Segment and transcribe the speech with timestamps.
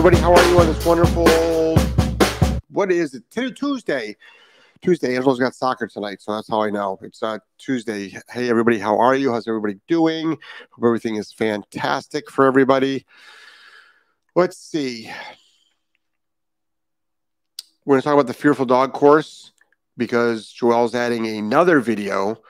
[0.00, 0.22] everybody.
[0.22, 1.26] How are you on this wonderful?
[2.70, 3.22] What is it?
[3.30, 4.16] Tuesday.
[4.80, 5.14] Tuesday.
[5.14, 6.98] Angelo's got soccer tonight, so that's how I know.
[7.02, 8.16] It's uh, Tuesday.
[8.30, 8.78] Hey, everybody.
[8.78, 9.30] How are you?
[9.30, 10.38] How's everybody doing?
[10.70, 13.04] Hope everything is fantastic for everybody.
[14.34, 15.10] Let's see.
[17.84, 19.52] We're going to talk about the Fearful Dog course
[19.98, 22.40] because Joelle's adding another video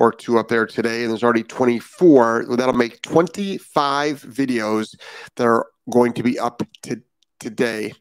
[0.00, 2.46] or two up there today, and there's already 24.
[2.56, 4.96] That'll make 25 videos
[5.36, 7.02] that are going to be up to
[7.38, 7.92] today.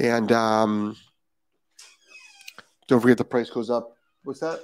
[0.00, 0.96] And um,
[2.88, 3.92] don't forget the price goes up.
[4.24, 4.58] What's that?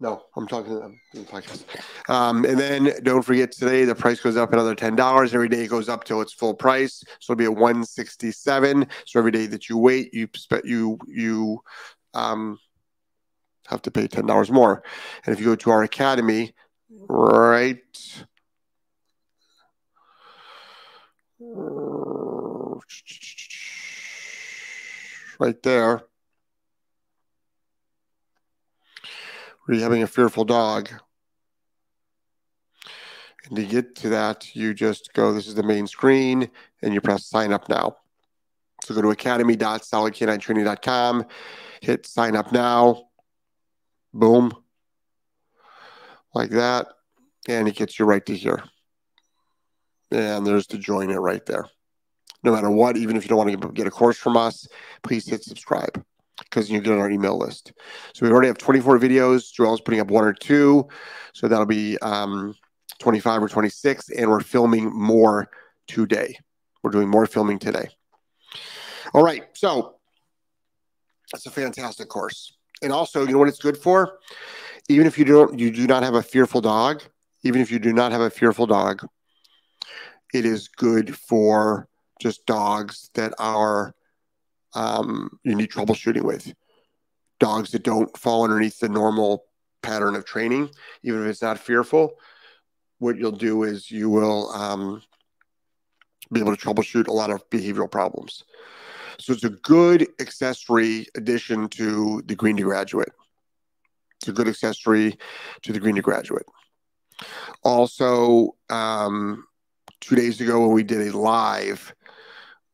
[0.00, 1.64] No, I'm talking to them in the podcast.
[2.10, 5.32] Um, and then don't forget today the price goes up another ten dollars.
[5.32, 8.32] Every day it goes up till its full price, so it'll be at one sixty
[8.32, 8.88] seven.
[9.06, 10.28] So every day that you wait, you
[10.64, 11.60] you you
[12.12, 12.58] um,
[13.68, 14.82] have to pay ten dollars more.
[15.24, 16.52] And if you go to our academy,
[17.08, 17.78] right
[25.38, 26.02] right there.
[29.68, 30.90] Having a fearful dog.
[33.46, 36.50] And to get to that, you just go, this is the main screen,
[36.82, 37.96] and you press sign up now.
[38.84, 41.26] So go to academy.solidk9training.com,
[41.80, 43.08] hit sign up now.
[44.14, 44.52] Boom.
[46.34, 46.86] Like that.
[47.48, 48.62] And it gets you right to here.
[50.10, 51.66] And there's the join it right there.
[52.44, 54.68] No matter what, even if you don't want to get a course from us,
[55.02, 56.02] please hit subscribe
[56.38, 57.72] because you get on our email list.
[58.14, 59.52] So we already have 24 videos.
[59.52, 60.86] Joel's putting up one or two.
[61.32, 62.54] So that'll be um,
[63.00, 64.10] 25 or 26.
[64.10, 65.50] And we're filming more
[65.88, 66.38] today.
[66.82, 67.88] We're doing more filming today.
[69.12, 69.44] All right.
[69.54, 69.96] So
[71.32, 72.54] that's a fantastic course.
[72.84, 74.18] And also, you know what it's good for?
[74.88, 77.02] Even if you don't, you do not have a fearful dog,
[77.42, 79.06] even if you do not have a fearful dog,
[80.34, 81.88] it is good for
[82.20, 83.94] just dogs that are
[84.74, 86.52] um, you need troubleshooting with.
[87.40, 89.44] Dogs that don't fall underneath the normal
[89.82, 90.70] pattern of training,
[91.02, 92.14] even if it's not fearful,
[92.98, 95.02] what you'll do is you will um,
[96.32, 98.44] be able to troubleshoot a lot of behavioral problems.
[99.18, 103.12] So it's a good accessory addition to the Green to Graduate.
[104.16, 105.18] It's a good accessory
[105.62, 106.46] to the Green to Graduate.
[107.62, 109.46] Also, um,
[110.00, 111.94] two days ago when we did a live,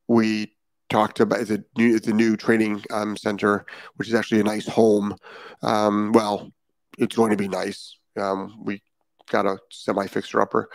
[0.08, 0.52] we
[0.88, 3.64] talked about the new the new training um, center,
[3.96, 5.16] which is actually a nice home.
[5.62, 6.50] Um, well,
[6.98, 7.96] it's going to be nice.
[8.16, 8.82] Um, we
[9.30, 10.68] got a semi fixer upper.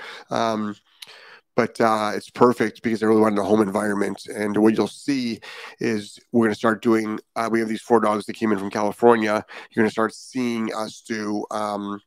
[1.55, 4.25] But uh, it's perfect because I really wanted a home environment.
[4.27, 5.39] And what you'll see
[5.79, 7.19] is we're going to start doing.
[7.35, 9.45] Uh, we have these four dogs that came in from California.
[9.71, 12.01] You're going to start seeing us do um,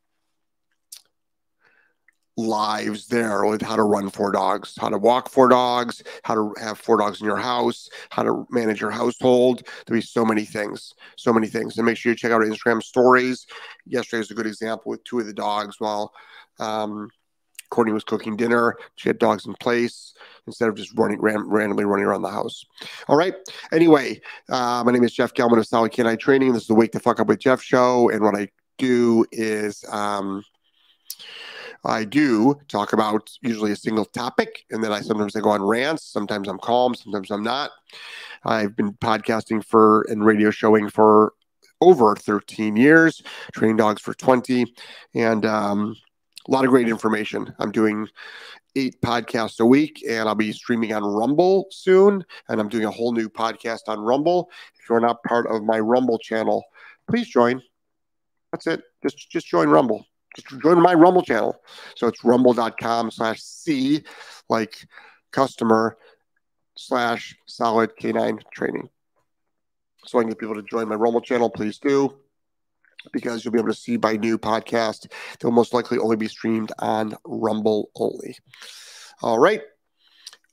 [2.39, 6.55] lives there with how to run four dogs, how to walk four dogs, how to
[6.61, 9.67] have four dogs in your house, how to manage your household.
[9.85, 11.77] There'll be so many things, so many things.
[11.77, 13.47] And make sure you check out our Instagram stories.
[13.87, 16.13] Yesterday was a good example with two of the dogs while
[16.61, 17.11] um,
[17.71, 18.77] Courtney was cooking dinner.
[18.97, 20.15] She had dogs in place
[20.47, 22.65] instead of just running ran, randomly running around the house.
[23.09, 23.35] All right.
[23.73, 26.53] Anyway, uh, my name is Jeff Gellman of Solid K9 Training.
[26.53, 28.09] This is the Wake the Fuck Up with Jeff show.
[28.11, 30.43] And what I do is um,
[31.85, 35.63] I do talk about usually a single topic, and then I sometimes I go on
[35.63, 36.05] rants.
[36.05, 37.71] Sometimes I'm calm, sometimes I'm not.
[38.45, 41.35] I've been podcasting for and radio showing for
[41.81, 44.75] over 13 years, training dogs for 20,
[45.15, 45.97] and um,
[46.49, 47.55] a lot of great information.
[47.59, 48.09] I'm doing
[48.75, 52.25] eight podcasts a week, and I'll be streaming on Rumble soon.
[52.49, 54.51] And I'm doing a whole new podcast on Rumble.
[54.81, 56.65] If you're not part of my Rumble channel,
[57.09, 57.63] please join.
[58.53, 58.83] That's it.
[59.03, 60.07] Just just join Rumble.
[60.37, 61.61] Just join my Rumble channel.
[61.97, 64.05] So it's rumble.com slash C
[64.49, 64.87] like
[65.33, 65.99] customer
[66.77, 68.89] slash solid K9 training.
[70.07, 71.51] So I can get people to join my Rumble channel.
[71.51, 72.15] Please do
[73.13, 75.11] because you'll be able to see my new podcast.
[75.39, 78.37] They'll most likely only be streamed on Rumble only.
[79.23, 79.63] All right.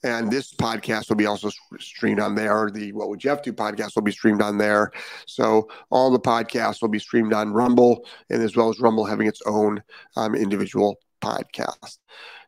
[0.04, 1.50] And this podcast will be also
[1.80, 2.70] streamed on there.
[2.72, 4.92] The What Would Jeff Do podcast will be streamed on there.
[5.26, 9.26] So all the podcasts will be streamed on Rumble, and as well as Rumble having
[9.26, 9.82] its own
[10.16, 11.98] um, individual podcast.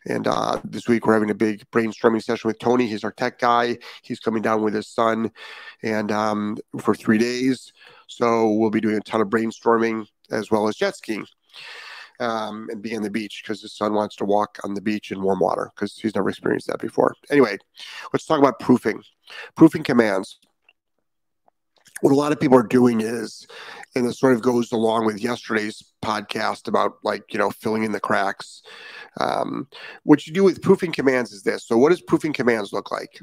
[0.06, 2.86] And uh, this week we're having a big brainstorming session with Tony.
[2.86, 3.80] He's our tech guy.
[4.04, 5.32] He's coming down with his son,
[5.82, 7.74] and um, for three days.
[8.08, 11.26] So we'll be doing a ton of brainstorming as well as jet skiing
[12.20, 15.12] um, and be on the beach because his son wants to walk on the beach
[15.12, 17.14] in warm water because he's never experienced that before.
[17.30, 17.58] Anyway,
[18.14, 19.04] let's talk about proofing.
[19.56, 20.40] Proofing commands.
[22.02, 23.48] What a lot of people are doing is,
[23.96, 27.92] and this sort of goes along with yesterday's podcast about like, you know, filling in
[27.92, 28.62] the cracks.
[29.20, 29.68] Um,
[30.04, 31.66] what you do with proofing commands is this.
[31.66, 33.20] So, what does proofing commands look like?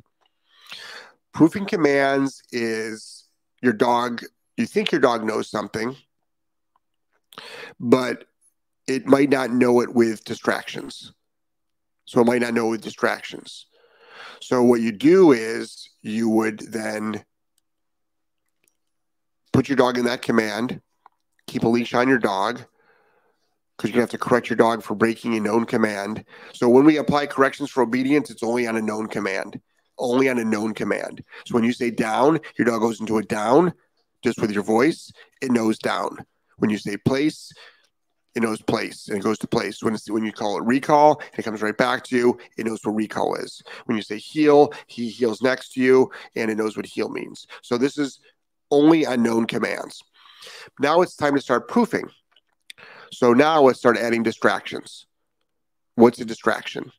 [1.33, 3.29] Proofing commands is
[3.63, 4.23] your dog,
[4.57, 5.97] you think your dog knows something,
[7.81, 8.27] but
[8.87, 11.13] it might not know it with distractions.
[12.07, 13.67] So, it might not know with distractions.
[14.41, 17.25] So, what you do is you would then
[19.53, 20.81] put your dog in that command,
[21.47, 22.61] keep a leash on your dog,
[23.77, 26.25] because you're going to have to correct your dog for breaking a known command.
[26.53, 29.61] So when we apply corrections for obedience, it's only on a known command,
[29.99, 31.25] only on a known command.
[31.47, 33.73] So when you say down, your dog goes into a down
[34.25, 36.17] just with your voice, it knows down.
[36.57, 37.53] When you say place,
[38.35, 39.83] it knows place and it goes to place.
[39.83, 42.39] When when you call it recall, it comes right back to you.
[42.57, 43.63] It knows what recall is.
[43.85, 47.47] When you say heel, he heels next to you, and it knows what heel means.
[47.63, 48.19] So this is
[48.71, 50.03] only unknown commands.
[50.81, 52.09] Now it's time to start proofing.
[53.13, 55.07] So now let's start adding distractions.
[55.95, 56.91] What's a distraction?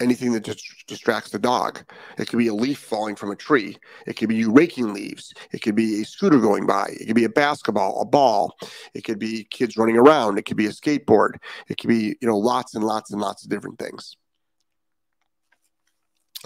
[0.00, 1.84] Anything that just distracts the dog.
[2.18, 3.76] It could be a leaf falling from a tree.
[4.06, 5.32] It could be you raking leaves.
[5.52, 6.88] It could be a scooter going by.
[6.98, 8.56] It could be a basketball, a ball.
[8.94, 10.38] It could be kids running around.
[10.38, 11.36] It could be a skateboard.
[11.68, 14.16] It could be, you know, lots and lots and lots of different things.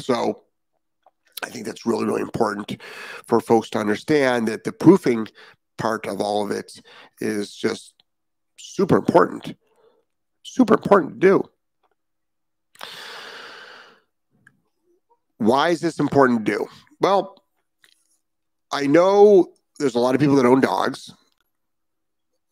[0.01, 0.43] So
[1.43, 2.83] I think that's really, really important
[3.27, 5.29] for folks to understand that the proofing
[5.79, 6.81] part of all of it
[7.21, 7.95] is just
[8.59, 9.57] super important.
[10.43, 11.51] Super important to do.
[15.39, 16.67] Why is this important to do?
[17.01, 17.43] Well,
[18.73, 21.13] I know there's a lot of people that own dogs.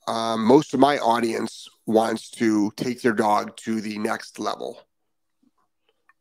[0.07, 4.79] Um, most of my audience wants to take their dog to the next level.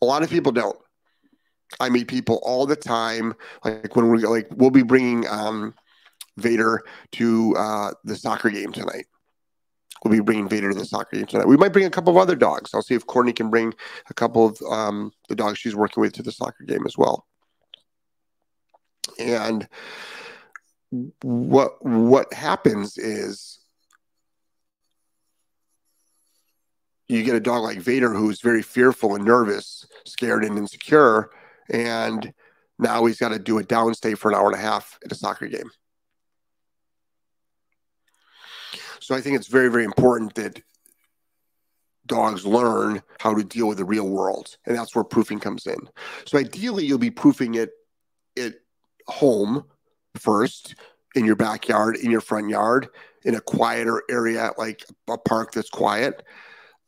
[0.02, 0.78] A lot of people don't.
[1.80, 3.34] I meet people all the time.
[3.64, 5.74] Like when we like, we'll be bringing um,
[6.38, 6.82] Vader
[7.14, 9.06] to uh, the soccer game tonight.
[10.04, 11.48] We'll be bringing Vader to the soccer game tonight.
[11.48, 12.74] We might bring a couple of other dogs.
[12.74, 13.74] I'll see if Courtney can bring
[14.10, 17.26] a couple of um, the dogs she's working with to the soccer game as well.
[19.18, 19.68] And
[21.22, 23.60] what what happens is
[27.08, 31.30] you get a dog like Vader who's very fearful and nervous, scared and insecure
[31.70, 32.34] and
[32.80, 35.16] now he's got to do a downstay for an hour and a half at a
[35.16, 35.70] soccer game.
[39.04, 40.62] So I think it's very, very important that
[42.06, 44.58] dogs learn how to deal with the real world.
[44.66, 45.90] And that's where proofing comes in.
[46.26, 47.72] So ideally, you'll be proofing it
[48.38, 48.54] at
[49.08, 49.66] home
[50.16, 50.76] first,
[51.16, 52.88] in your backyard, in your front yard,
[53.24, 56.24] in a quieter area like a park that's quiet.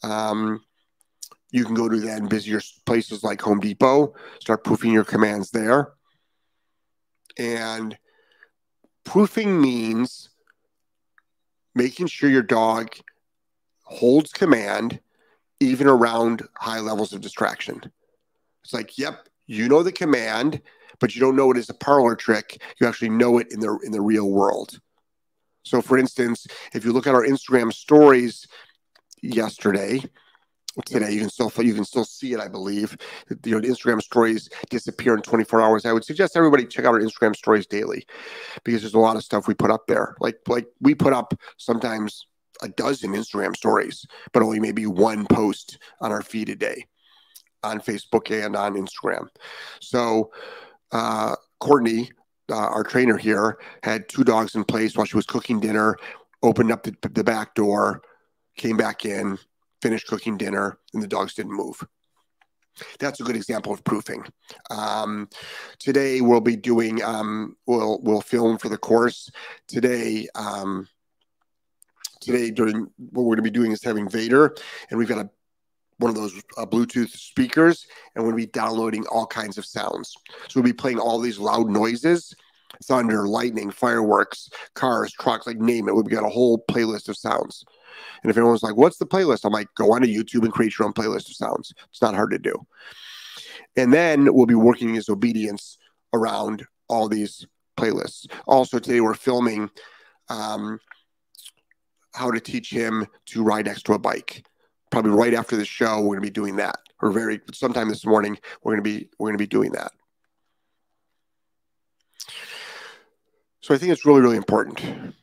[0.03, 0.63] Um,
[1.51, 5.93] you can go to then busier places like Home Depot, start proofing your commands there.
[7.37, 7.97] And
[9.03, 10.29] proofing means
[11.75, 12.95] making sure your dog
[13.83, 14.99] holds command
[15.59, 17.81] even around high levels of distraction.
[18.63, 20.61] It's like, yep, you know the command,
[20.99, 22.61] but you don't know it as a parlor trick.
[22.79, 24.79] You actually know it in the in the real world.
[25.63, 28.47] So for instance, if you look at our Instagram stories
[29.21, 30.01] yesterday,
[30.85, 31.11] today.
[31.11, 32.97] You can still you can still see it, I believe.
[33.45, 35.85] You know, Instagram stories disappear in 24 hours.
[35.85, 38.05] I would suggest everybody check out our Instagram stories daily
[38.63, 40.15] because there's a lot of stuff we put up there.
[40.19, 42.27] Like like we put up sometimes
[42.61, 46.85] a dozen Instagram stories, but only maybe one post on our feed a day
[47.63, 49.27] on Facebook and on Instagram.
[49.81, 50.31] So
[50.91, 52.11] uh, Courtney,
[52.49, 55.97] uh, our trainer here, had two dogs in place while she was cooking dinner.
[56.43, 58.01] Opened up the, the back door,
[58.55, 59.39] came back in,
[59.85, 61.85] finished cooking dinner and the dogs didn't move.
[62.97, 64.23] That's a good example of proofing.
[64.71, 65.29] Um,
[65.77, 69.29] today we'll be doing um, we'll we'll film for the course
[69.67, 70.27] today.
[70.33, 70.87] Um,
[72.19, 74.55] today during what we're going to be doing is having Vader,
[74.89, 75.29] and we've got a
[75.99, 80.15] one of those uh, Bluetooth speakers, and we'll be downloading all kinds of sounds.
[80.47, 82.33] So we'll be playing all these loud noises,
[82.85, 85.95] thunder, lightning, fireworks, cars, trucks, like name it.
[85.95, 87.63] We've got a whole playlist of sounds.
[88.23, 89.45] And if anyone's like, what's the playlist?
[89.45, 91.73] I'm like, go onto YouTube and create your own playlist of sounds.
[91.89, 92.65] It's not hard to do.
[93.75, 95.77] And then we'll be working his obedience
[96.13, 97.45] around all these
[97.77, 98.27] playlists.
[98.47, 99.69] Also, today we're filming
[100.29, 100.79] um,
[102.13, 104.45] how to teach him to ride next to a bike.
[104.91, 106.77] Probably right after the show, we're going to be doing that.
[107.01, 109.91] Or very sometime this morning, we're going to be we're going to be doing that.
[113.59, 115.13] So I think it's really really important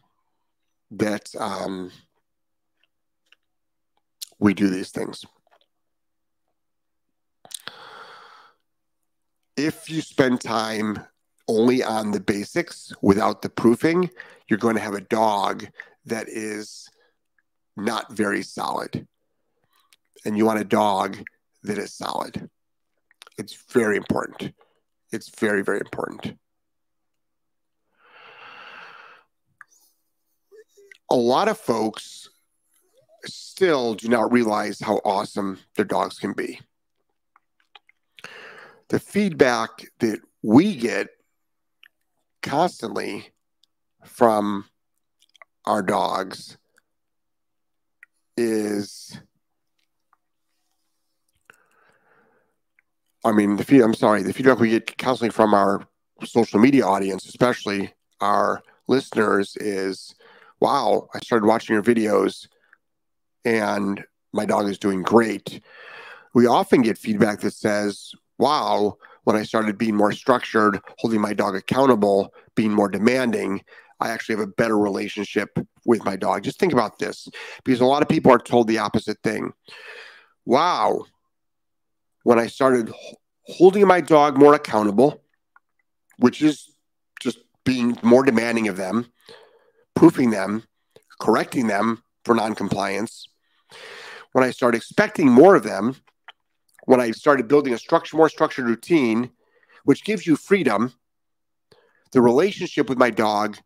[0.91, 1.91] that um,
[4.43, 5.25] we do these things.
[9.57, 10.99] If you spend time
[11.47, 14.11] only on the basics without the proofing,
[14.49, 15.67] you're going to have a dog
[16.07, 16.89] that is
[17.77, 19.07] not very solid.
[20.25, 21.19] and you want a dog
[21.65, 22.49] that is solid.
[23.39, 24.55] It's very important.
[25.11, 26.39] It's very, very important.
[31.11, 32.22] A lot of folks
[33.62, 36.59] still do not realize how awesome their dogs can be.
[38.88, 39.69] The feedback
[40.00, 41.11] that we get
[42.42, 43.31] constantly
[44.04, 44.64] from
[45.64, 46.59] our dogs
[48.37, 49.21] is
[53.25, 55.87] I mean the feed I'm sorry, the feedback we get constantly from our
[56.25, 60.16] social media audience, especially our listeners, is
[60.59, 62.49] wow, I started watching your videos
[63.45, 65.63] and my dog is doing great.
[66.35, 71.35] We often get feedback that says, wow, when I started being more structured, holding my
[71.35, 73.63] dog accountable, being more demanding,
[74.01, 75.57] I actually have a better relationship
[75.87, 76.43] with my dog.
[76.43, 77.29] Just think about this
[77.65, 79.53] because a lot of people are told the opposite thing.
[80.45, 81.05] Wow,
[82.25, 82.93] when I started
[83.47, 85.23] holding my dog more accountable,
[86.19, 86.73] which is
[87.21, 89.07] just being more demanding of them,
[89.95, 90.65] proofing them,
[91.21, 93.29] correcting them for noncompliance,
[94.33, 95.97] when I started expecting more of them,
[96.85, 99.31] when I started building a structure, more structured routine,
[99.85, 100.93] which gives you freedom,
[102.12, 103.59] the relationship with my dog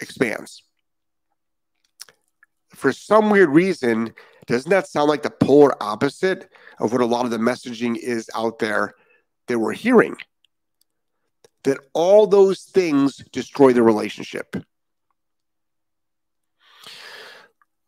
[0.00, 0.62] expands.
[2.70, 4.14] For some weird reason,
[4.46, 8.28] doesn't that sound like the polar opposite of what a lot of the messaging is
[8.34, 8.94] out there
[9.46, 10.16] that we're hearing?
[11.62, 14.56] That all those things destroy the relationship.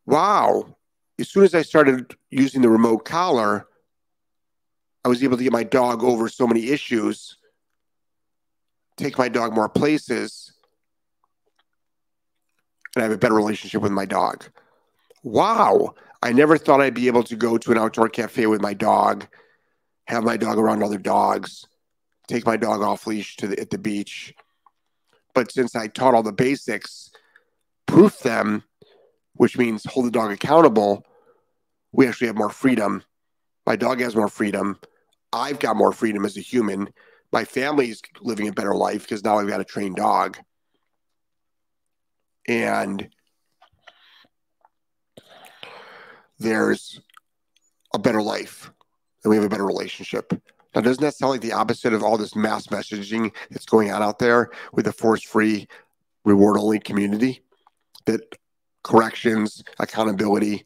[0.06, 0.76] Wow.
[1.18, 3.66] As soon as I started using the remote collar,
[5.04, 7.38] I was able to get my dog over so many issues,
[8.96, 10.52] take my dog more places,
[12.94, 14.44] and I have a better relationship with my dog.
[15.22, 15.94] Wow.
[16.22, 19.26] I never thought I'd be able to go to an outdoor cafe with my dog,
[20.08, 21.66] have my dog around other dogs,
[22.26, 24.34] take my dog off leash to the, at the beach.
[25.34, 27.10] But since I taught all the basics,
[27.86, 28.64] proof them,
[29.36, 31.04] which means hold the dog accountable,
[31.92, 33.02] we actually have more freedom.
[33.66, 34.78] My dog has more freedom.
[35.32, 36.88] I've got more freedom as a human.
[37.32, 40.38] My family's living a better life because now I've got a trained dog.
[42.48, 43.08] And
[46.38, 47.00] there's
[47.94, 48.70] a better life
[49.24, 50.32] and we have a better relationship.
[50.74, 54.02] Now, doesn't that sound like the opposite of all this mass messaging that's going on
[54.02, 55.66] out there with the force free,
[56.24, 57.42] reward only community?
[58.04, 58.20] That
[58.86, 60.64] corrections, accountability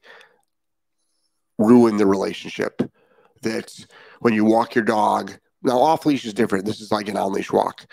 [1.59, 2.81] ruin the relationship.
[3.43, 3.87] That
[4.21, 6.67] when you walk your dog, now off leash is different.
[6.67, 7.87] This is like an on leash walk.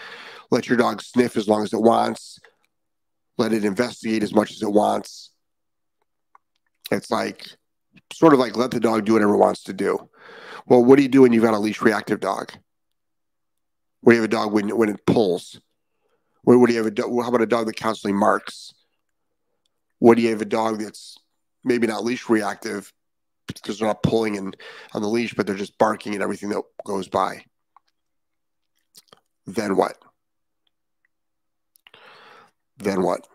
[0.51, 2.39] Let your dog sniff as long as it wants.
[3.37, 5.31] Let it investigate as much as it wants.
[6.91, 7.47] It's like
[8.11, 10.09] sort of like let the dog do whatever it wants to do.
[10.65, 12.51] Well, what do you do when you've got a leash reactive dog?
[14.01, 15.59] What do you have a dog when when it pulls?
[16.43, 17.09] What, what do you have a dog?
[17.21, 18.73] How about a dog that constantly marks?
[19.99, 21.17] What do you have a dog that's
[21.63, 22.93] maybe not leash reactive,
[23.47, 24.53] because they're not pulling in
[24.93, 27.43] on the leash, but they're just barking at everything that goes by.
[29.45, 29.97] Then what?
[32.77, 33.27] Then what?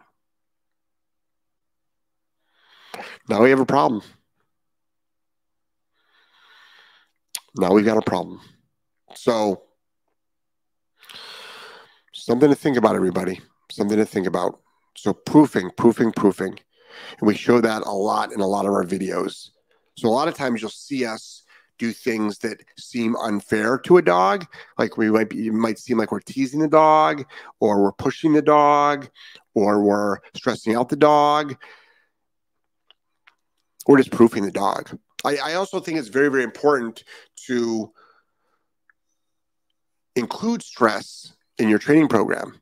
[3.29, 4.03] Now we have a problem.
[7.57, 8.41] Now we've got a problem.
[9.15, 9.63] So,
[12.13, 13.41] something to think about, everybody.
[13.71, 14.62] Something to think about.
[14.95, 16.59] So, proofing, proofing, proofing.
[17.19, 19.51] And we show that a lot in a lot of our videos.
[19.97, 21.43] So a lot of times you'll see us
[21.79, 24.47] do things that seem unfair to a dog.
[24.79, 27.25] Like we might be, it might seem like we're teasing the dog,
[27.61, 29.09] or we're pushing the dog,
[29.55, 31.57] or we're stressing out the dog,
[33.87, 34.97] or just proofing the dog.
[35.25, 37.05] I, I also think it's very, very important
[37.47, 37.93] to
[40.15, 42.62] include stress in your training program.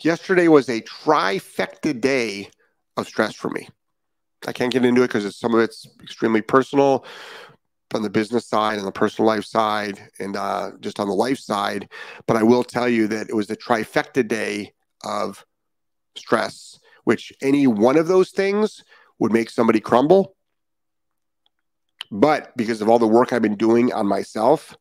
[0.00, 2.50] Yesterday was a trifecta day
[2.96, 3.68] of stress for me.
[4.46, 7.04] I can't get into it because some of it's extremely personal
[7.94, 11.38] on the business side and the personal life side and uh, just on the life
[11.38, 11.88] side.
[12.26, 14.72] But I will tell you that it was the trifecta day
[15.04, 15.44] of
[16.16, 18.84] stress, which any one of those things
[19.18, 20.36] would make somebody crumble.
[22.10, 24.76] But because of all the work I've been doing on myself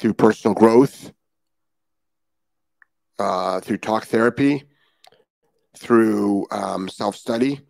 [0.00, 1.12] through personal growth,
[3.18, 4.64] uh, through talk therapy,
[5.76, 7.60] through um, self study,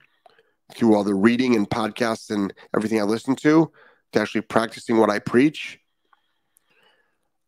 [0.74, 3.70] through all the reading and podcasts and everything I listen to,
[4.12, 5.78] to actually practicing what I preach,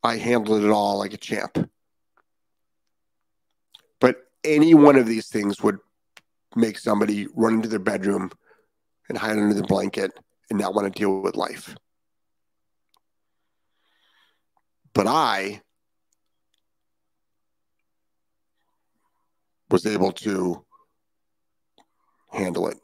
[0.03, 1.71] I handled it all like a champ.
[4.01, 5.79] But any one of these things would
[6.55, 8.31] make somebody run into their bedroom
[9.09, 10.13] and hide under the blanket
[10.51, 11.75] and not want to deal with life.
[14.93, 15.63] But I
[19.75, 20.65] was able to
[22.31, 22.79] handle it.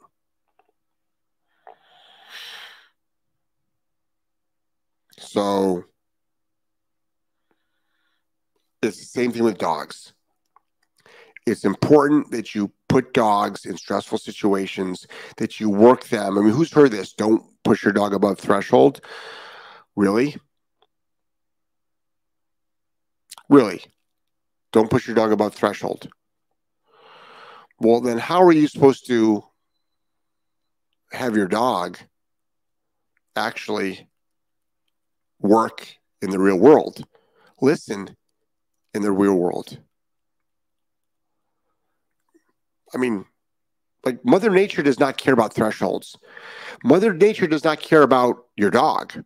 [5.17, 5.85] So
[8.81, 10.11] it's the same thing with dogs.
[11.47, 15.07] It's important that you put dogs in stressful situations,
[15.37, 16.37] that you work them.
[16.37, 17.13] I mean, who's heard this?
[17.13, 18.99] Don't push your dog above threshold.
[19.95, 20.35] Really?
[23.47, 23.81] Really?
[24.73, 26.09] Don't push your dog above threshold.
[27.81, 29.43] Well, then how are you supposed to
[31.11, 31.97] have your dog
[33.35, 34.07] actually
[35.39, 35.87] work
[36.21, 37.03] in the real world?
[37.59, 38.15] Listen
[38.93, 39.79] in the real world.
[42.93, 43.25] I mean,
[44.05, 46.15] like Mother Nature does not care about thresholds.
[46.83, 49.23] Mother Nature does not care about your dog.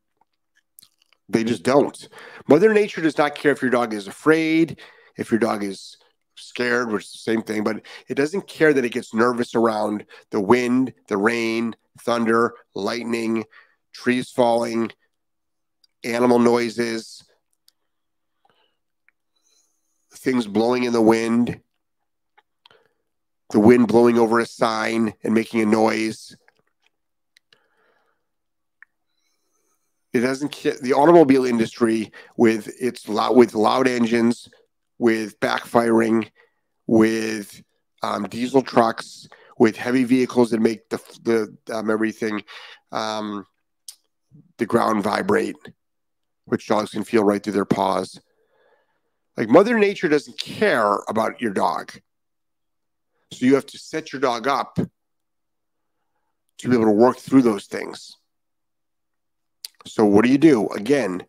[1.28, 2.08] They just don't.
[2.48, 4.80] Mother Nature does not care if your dog is afraid,
[5.18, 5.98] if your dog is
[6.36, 10.06] scared, which is the same thing, but it doesn't care that it gets nervous around
[10.32, 13.46] the wind, the rain, thunder, lightning,
[13.94, 14.92] trees falling,
[16.04, 17.24] animal noises,
[20.14, 21.60] things blowing in the wind,
[23.52, 26.36] the wind blowing over a sign and making a noise.
[30.14, 30.76] It doesn't care.
[30.82, 34.50] The automobile industry with its loud, with loud engines,
[34.98, 36.30] with backfiring,
[36.88, 37.62] with
[38.04, 42.44] um, diesel trucks, with heavy vehicles that make the the um, everything,
[42.92, 43.46] um,
[44.58, 45.56] the ground vibrate,
[46.46, 48.20] which dogs can feel right through their paws.
[49.38, 51.92] Like Mother Nature doesn't care about your dog.
[53.32, 54.78] So you have to set your dog up
[56.60, 58.16] to be able to work through those things.
[59.86, 60.68] So what do you do?
[60.70, 61.26] Again,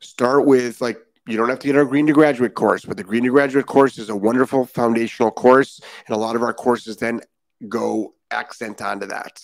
[0.00, 3.04] start with like you don't have to get our green to graduate course, but the
[3.04, 6.96] green to graduate course is a wonderful foundational course, and a lot of our courses
[6.96, 7.20] then
[7.68, 9.40] go accent onto that.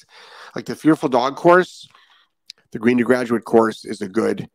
[0.54, 1.88] Like the fearful dog course,
[2.72, 4.48] the green to graduate course is a good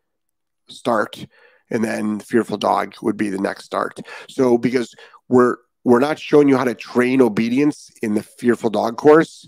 [0.69, 1.25] start
[1.69, 3.99] and then fearful dog would be the next start.
[4.29, 4.95] So because
[5.27, 9.47] we're we're not showing you how to train obedience in the fearful dog course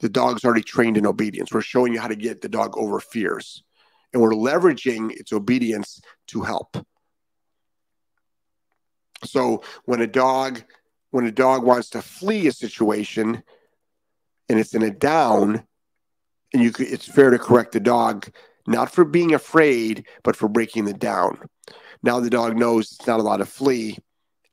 [0.00, 1.52] the dog's already trained in obedience.
[1.52, 3.62] We're showing you how to get the dog over fears
[4.12, 6.76] and we're leveraging its obedience to help
[9.24, 10.62] so when a dog
[11.10, 13.42] when a dog wants to flee a situation
[14.48, 15.62] and it's in a down
[16.52, 18.30] and you it's fair to correct the dog
[18.66, 21.40] not for being afraid, but for breaking the down.
[22.02, 23.98] Now the dog knows it's not allowed to flee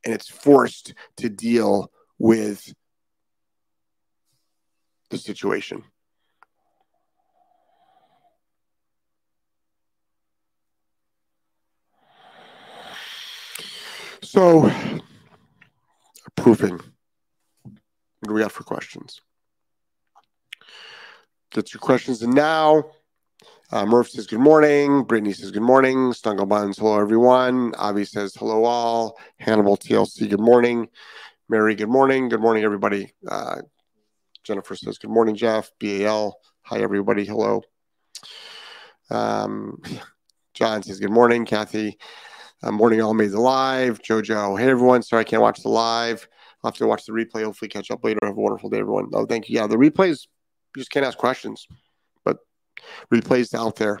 [0.04, 2.72] and it's forced to deal with
[5.10, 5.84] the situation.
[14.30, 14.70] So,
[16.36, 16.76] proofing.
[17.62, 19.22] What do we got for questions?
[21.50, 22.90] Get your questions in now.
[23.72, 25.04] Uh, Murph says good morning.
[25.04, 26.12] Brittany says good morning.
[26.12, 27.74] Stungle Buns, hello everyone.
[27.76, 29.18] Avi says hello all.
[29.38, 30.90] Hannibal TLC, good morning.
[31.48, 32.28] Mary, good morning.
[32.28, 33.14] Good morning, everybody.
[33.26, 33.62] Uh,
[34.44, 35.70] Jennifer says good morning, Jeff.
[35.80, 37.24] BAL, hi everybody.
[37.24, 37.62] Hello.
[39.08, 39.80] Um,
[40.52, 41.46] John says good morning.
[41.46, 41.96] Kathy,
[42.62, 44.00] uh, morning all made the live.
[44.02, 45.02] Jojo, hey everyone.
[45.02, 46.28] Sorry I can't watch the live.
[46.62, 47.44] I'll have to watch the replay.
[47.44, 48.18] Hopefully catch up later.
[48.22, 49.10] Have a wonderful day, everyone.
[49.12, 49.56] Oh, thank you.
[49.60, 50.26] Yeah, the replays,
[50.74, 51.66] you just can't ask questions
[52.24, 52.38] but
[53.12, 54.00] replays out there.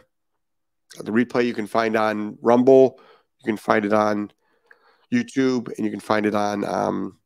[0.98, 2.98] The replay you can find on Rumble,
[3.40, 4.32] you can find it on
[5.12, 7.18] YouTube, and you can find it on um,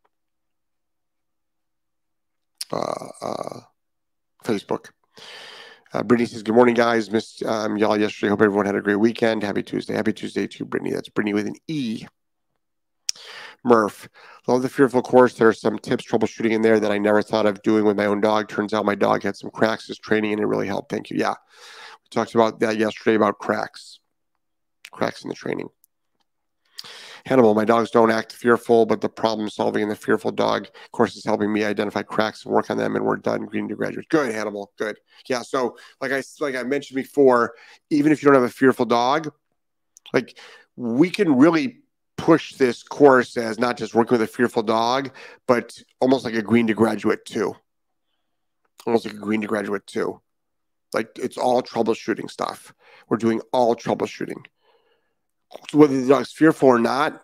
[2.72, 3.60] uh, uh,
[4.44, 4.90] Facebook.
[5.92, 7.10] Uh, Brittany says, Good morning, guys.
[7.10, 8.30] Missed um, y'all yesterday.
[8.30, 9.42] Hope everyone had a great weekend.
[9.42, 9.94] Happy Tuesday.
[9.94, 10.92] Happy Tuesday to Brittany.
[10.92, 12.06] That's Brittany with an E.
[13.64, 14.08] Murph.
[14.46, 15.34] Love the fearful course.
[15.34, 18.06] There are some tips, troubleshooting in there that I never thought of doing with my
[18.06, 18.48] own dog.
[18.48, 20.90] Turns out my dog had some cracks as training and it really helped.
[20.90, 21.18] Thank you.
[21.18, 21.34] Yeah.
[22.02, 24.00] We talked about that yesterday about cracks,
[24.90, 25.68] cracks in the training.
[27.24, 31.16] Hannibal, my dogs don't act fearful, but the problem solving in the fearful dog course
[31.16, 33.46] is helping me identify cracks and work on them, and we're done.
[33.46, 34.08] Green to graduate.
[34.08, 34.72] Good, Hannibal.
[34.76, 34.98] Good.
[35.28, 35.42] Yeah.
[35.42, 37.54] So, like I like I mentioned before,
[37.90, 39.32] even if you don't have a fearful dog,
[40.12, 40.38] like
[40.76, 41.82] we can really
[42.16, 45.10] push this course as not just working with a fearful dog,
[45.46, 47.54] but almost like a green to graduate too.
[48.86, 50.20] Almost like a green to graduate too.
[50.92, 52.74] Like it's all troubleshooting stuff.
[53.08, 54.44] We're doing all troubleshooting.
[55.72, 57.22] Whether the dog's fearful or not,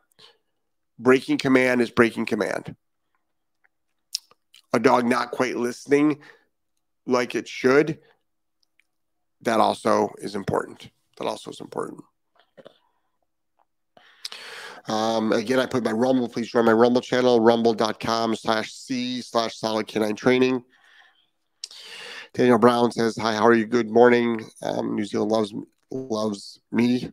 [0.98, 2.74] breaking command is breaking command.
[4.72, 6.20] A dog not quite listening,
[7.06, 7.98] like it should,
[9.42, 10.90] that also is important.
[11.18, 12.04] That also is important.
[14.86, 16.28] Um, again, I put my Rumble.
[16.28, 20.64] Please join my Rumble channel, rumble.com slash C slash solid K9 training.
[22.34, 23.66] Daniel Brown says, Hi, how are you?
[23.66, 24.44] Good morning.
[24.62, 25.54] Um, New Zealand loves
[25.90, 27.10] loves me.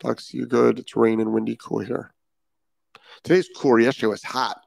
[0.00, 0.78] Ducks, you good?
[0.78, 2.12] It's rain and windy, cool here.
[3.22, 3.78] Today's cool.
[3.78, 4.60] Yesterday was hot.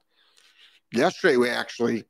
[0.92, 2.06] Yesterday we actually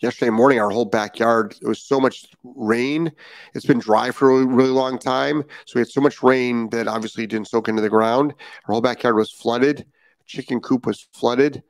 [0.00, 3.10] yesterday morning our whole backyard it was so much rain
[3.54, 6.68] it's been dry for a really, really long time so we had so much rain
[6.70, 8.34] that obviously didn't soak into the ground
[8.66, 9.86] our whole backyard was flooded
[10.26, 11.62] chicken coop was flooded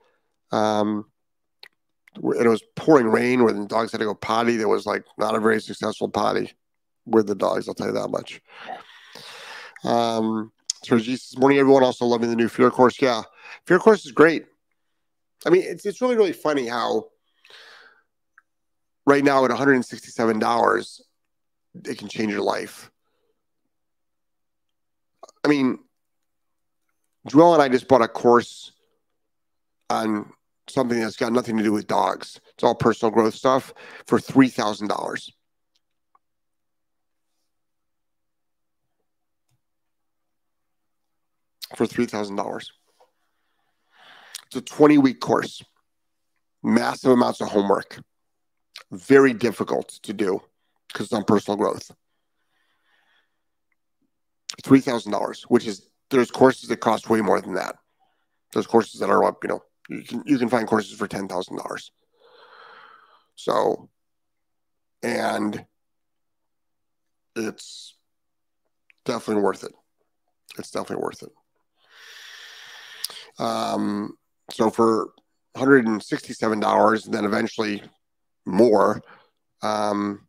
[0.50, 1.04] um,
[2.16, 5.04] and it was pouring rain where the dogs had to go potty that was like
[5.18, 6.52] not a very successful potty
[7.06, 8.40] with the dogs i'll tell you that much
[9.84, 13.22] um so jesus morning everyone also loving the new fear course yeah
[13.66, 14.46] fear course is great
[15.46, 17.06] i mean it's, it's really really funny how
[19.06, 21.00] right now at $167,
[21.84, 22.90] it can change your life.
[25.44, 25.78] I mean,
[27.26, 28.72] Joel and I just bought a course
[29.90, 30.32] on
[30.68, 32.40] something that's got nothing to do with dogs.
[32.54, 33.74] It's all personal growth stuff
[34.06, 35.30] for $3,000.
[41.76, 42.66] For $3,000.
[44.46, 45.62] It's a 20 week course,
[46.62, 48.00] massive amounts of homework
[48.90, 50.40] very difficult to do
[50.88, 51.90] because it's on personal growth.
[54.62, 57.76] Three thousand dollars, which is there's courses that cost way more than that.
[58.52, 61.28] There's courses that are up, you know, you can you can find courses for ten
[61.28, 61.90] thousand dollars.
[63.34, 63.88] So,
[65.02, 65.66] and
[67.34, 67.96] it's
[69.04, 69.72] definitely worth it.
[70.56, 71.32] It's definitely worth it.
[73.38, 74.16] Um,
[74.50, 75.10] so for
[75.56, 77.82] $167, and then eventually
[78.44, 79.02] more.
[79.62, 80.26] Um,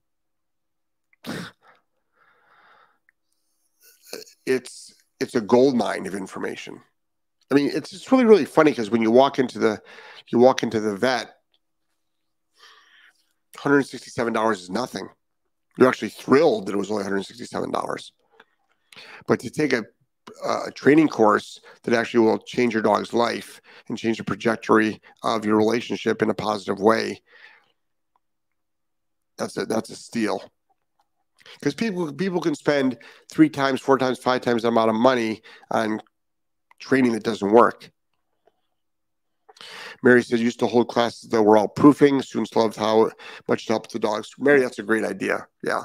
[4.45, 6.81] it's it's a gold mine of information.
[7.51, 9.81] I mean, it's it's really really funny because when you walk into the
[10.29, 11.33] you walk into the vet, one
[13.57, 15.09] hundred sixty seven dollars is nothing.
[15.77, 18.13] You're actually thrilled that it was only one hundred sixty seven dollars.
[19.27, 19.83] But to take a
[20.43, 25.45] a training course that actually will change your dog's life and change the trajectory of
[25.45, 27.21] your relationship in a positive way
[29.37, 30.41] that's a that's a steal.
[31.59, 32.97] Because people people can spend
[33.31, 36.01] three times, four times, five times the amount of money on
[36.79, 37.89] training that doesn't work.
[40.03, 42.21] Mary says used to hold classes that were all proofing.
[42.21, 43.09] Students loved how
[43.47, 44.31] much it helped the dogs.
[44.37, 45.47] Mary, that's a great idea.
[45.63, 45.83] Yeah.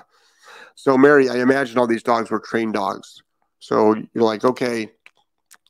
[0.75, 3.23] So Mary, I imagine all these dogs were trained dogs.
[3.61, 4.90] So you're like, okay,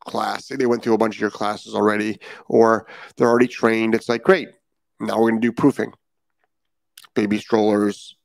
[0.00, 0.48] class.
[0.48, 3.94] They went through a bunch of your classes already, or they're already trained.
[3.94, 4.48] It's like, great.
[4.98, 5.92] Now we're going to do proofing
[7.14, 8.16] baby strollers,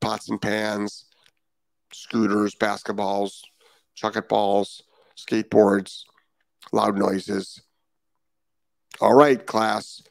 [0.00, 1.06] pots and pans,
[1.92, 3.42] scooters, basketballs,
[3.96, 4.82] Chuckit balls,
[5.16, 6.02] skateboards,
[6.72, 7.62] loud noises.
[9.00, 10.02] All right, class.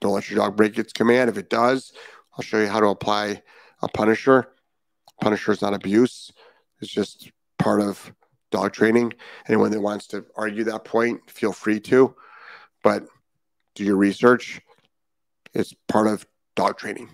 [0.00, 1.30] Don't let your dog break its command.
[1.30, 1.92] If it does,
[2.34, 3.42] I'll show you how to apply
[3.82, 4.48] a punisher.
[5.20, 6.32] Punisher is not abuse,
[6.80, 8.12] it's just part of
[8.50, 9.12] dog training.
[9.48, 12.14] Anyone that wants to argue that point, feel free to,
[12.82, 13.04] but
[13.74, 14.60] do your research.
[15.54, 17.10] It's part of dog training.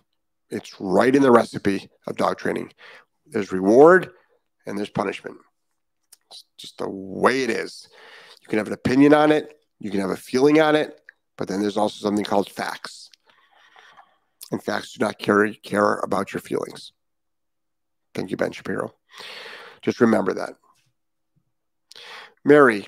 [0.51, 2.73] It's right in the recipe of dog training.
[3.27, 4.11] There's reward
[4.67, 5.37] and there's punishment.
[6.31, 7.89] It's just the way it is.
[8.43, 11.01] You can have an opinion on it, you can have a feeling on it,
[11.37, 13.11] but then there's also something called facts.
[14.53, 16.93] And facts do not carry, care about your feelings.
[18.15, 18.95] Thank you, Ben Shapiro.
[19.83, 20.55] Just remember that.
[22.45, 22.87] Mary,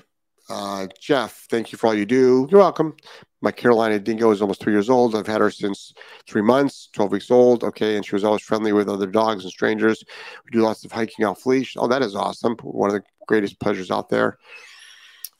[0.49, 2.47] uh, Jeff, thank you for all you do.
[2.49, 2.95] You're welcome.
[3.41, 5.15] My Carolina Dingo is almost three years old.
[5.15, 5.93] I've had her since
[6.27, 7.63] three months, 12 weeks old.
[7.63, 7.95] Okay.
[7.95, 10.03] And she was always friendly with other dogs and strangers.
[10.45, 11.75] We do lots of hiking off leash.
[11.77, 12.55] Oh, that is awesome.
[12.61, 14.37] One of the greatest pleasures out there.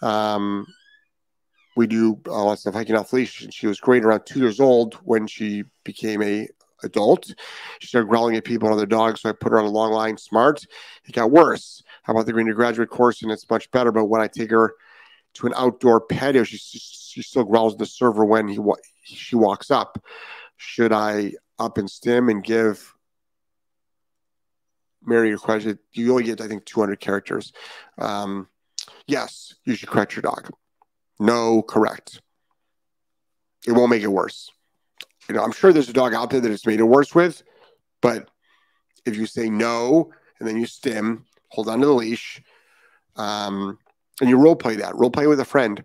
[0.01, 0.65] Um,
[1.75, 3.41] we do uh, lots of hiking off leash.
[3.41, 6.47] And she was great around two years old when she became a
[6.83, 7.33] adult.
[7.79, 9.91] She started growling at people and other dogs, so I put her on a long
[9.91, 10.65] line smart.
[11.05, 11.83] It got worse.
[12.03, 13.21] How about the Green Graduate course?
[13.21, 13.91] And it's much better.
[13.91, 14.73] But when I take her
[15.35, 18.59] to an outdoor patio, she she still growls at the server when he
[19.03, 20.03] she walks up.
[20.57, 22.93] Should I up and stim and give
[25.05, 25.79] Mary your question?
[25.93, 27.53] You only get I think 200 characters.
[27.97, 28.47] Um,
[29.07, 30.49] yes, you should correct your dog.
[31.19, 32.21] No, correct.
[33.67, 34.49] It won't make it worse.
[35.29, 37.43] You know, I'm sure there's a dog out there that it's made it worse with,
[38.01, 38.29] but
[39.05, 42.41] if you say no and then you stim, hold on to the leash,
[43.15, 43.77] um,
[44.19, 45.83] and you role play that, role play with a friend.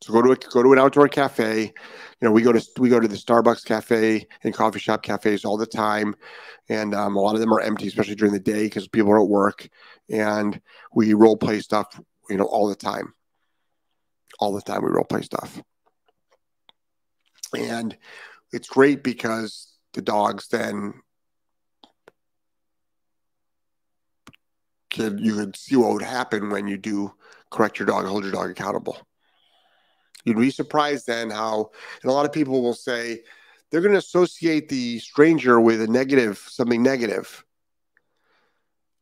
[0.00, 1.62] So go to a, go to an outdoor cafe.
[1.62, 1.72] You
[2.28, 5.56] know, we go to we go to the Starbucks cafe and coffee shop cafes all
[5.56, 6.14] the time,
[6.68, 9.20] and um, a lot of them are empty, especially during the day because people are
[9.20, 9.68] at work.
[10.08, 10.60] And
[10.94, 13.14] we role play stuff, you know, all the time.
[14.40, 15.62] All the time we role play stuff,
[17.56, 17.96] and
[18.52, 20.94] it's great because the dogs then
[24.90, 27.12] could you could see what would happen when you do
[27.50, 28.96] correct your dog, hold your dog accountable.
[30.24, 31.70] You'd be surprised then how,
[32.02, 33.22] and a lot of people will say
[33.70, 37.44] they're going to associate the stranger with a negative, something negative.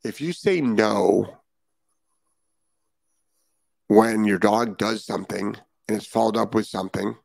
[0.03, 1.37] If you say no
[3.89, 5.57] when your dog does something
[5.89, 7.17] and it's followed up with something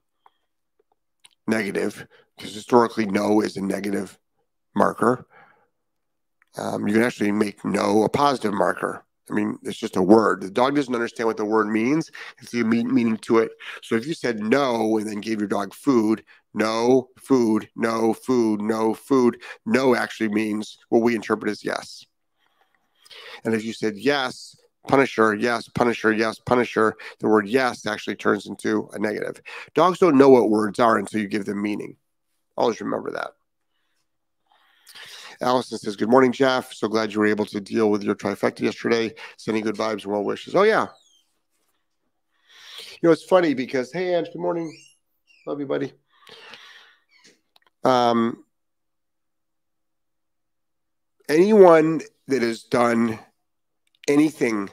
[1.47, 4.17] negative, because historically no is a negative
[4.75, 5.25] marker,
[6.57, 9.03] um, you can actually make no a positive marker.
[9.29, 10.41] I mean, it's just a word.
[10.41, 12.11] The dog doesn't understand what the word means.
[12.39, 13.51] It's the meaning to it.
[13.81, 18.61] So if you said no and then gave your dog food, no food, no food,
[18.61, 22.05] no food, no actually means what we interpret as yes.
[23.43, 24.55] And if you said yes,
[24.87, 29.41] punisher, yes, punisher, yes, punisher, the word yes actually turns into a negative.
[29.73, 31.95] Dogs don't know what words are until you give them meaning.
[32.57, 33.31] Always remember that.
[35.41, 36.73] Allison says, Good morning, Jeff.
[36.73, 39.13] So glad you were able to deal with your trifecta yesterday.
[39.37, 40.55] Sending good vibes and well wishes.
[40.55, 40.87] Oh, yeah.
[42.79, 44.75] You know, it's funny because, hey, Ange, good morning.
[45.45, 45.93] Love you, buddy.
[47.83, 48.43] Um,
[51.29, 53.19] anyone that has done
[54.07, 54.69] anything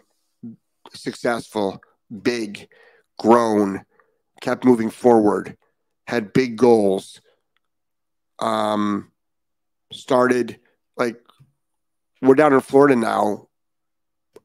[0.93, 1.83] successful,
[2.23, 2.69] big,
[3.19, 3.85] grown,
[4.41, 5.57] kept moving forward,
[6.07, 7.21] had big goals,
[8.39, 9.11] um,
[9.93, 10.59] started
[10.97, 11.17] like
[12.21, 13.49] we're down in Florida now.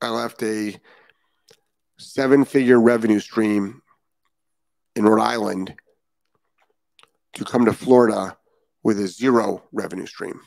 [0.01, 0.79] I left a
[1.97, 3.81] seven figure revenue stream
[4.95, 5.73] in Rhode Island
[7.33, 8.37] to come to Florida
[8.83, 10.41] with a zero revenue stream.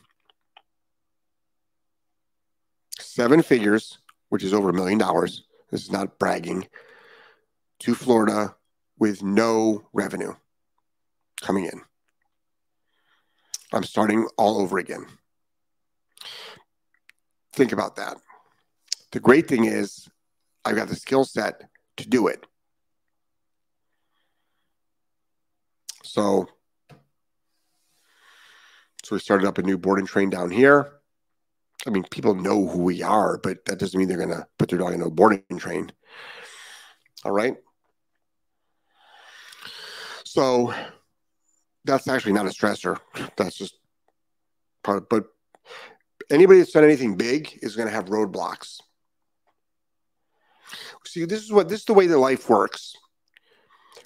[2.98, 3.98] Seven figures,
[4.30, 5.44] which is over a million dollars.
[5.70, 6.66] This is not bragging.
[7.80, 8.56] To Florida
[8.98, 10.34] with no revenue
[11.40, 11.80] coming in.
[13.72, 15.06] I'm starting all over again.
[17.52, 18.16] Think about that.
[19.12, 20.08] The great thing is,
[20.64, 21.62] I've got the skill set
[21.96, 22.44] to do it.
[26.02, 26.48] So,
[29.02, 30.99] so we started up a new boarding train down here.
[31.86, 34.68] I mean, people know who we are, but that doesn't mean they're going to put
[34.68, 35.92] their dog in a boarding train.
[37.24, 37.56] All right.
[40.24, 40.74] So
[41.84, 42.98] that's actually not a stressor.
[43.36, 43.74] That's just
[44.82, 44.98] part.
[44.98, 45.24] of, But
[46.30, 48.80] anybody that's done anything big is going to have roadblocks.
[51.06, 52.94] See, this is what this is the way that life works.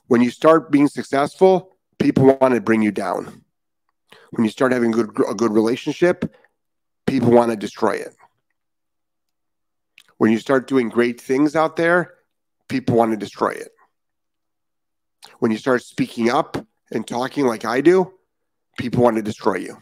[0.07, 3.45] When you start being successful, people want to bring you down.
[4.31, 6.35] When you start having good, a good relationship,
[7.15, 8.13] people want to destroy it.
[10.19, 12.15] When you start doing great things out there,
[12.69, 13.69] people want to destroy it.
[15.39, 16.57] When you start speaking up
[16.91, 18.13] and talking like I do,
[18.79, 19.81] people want to destroy you.